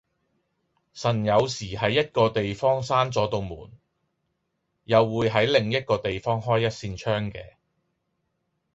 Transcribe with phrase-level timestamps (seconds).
[0.93, 3.71] 神有時喺一個地方閂左度門，
[4.85, 7.53] 又會喺另一個地方開一扇窗嘅